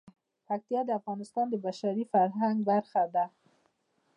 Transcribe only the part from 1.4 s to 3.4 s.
د بشري فرهنګ برخه ده.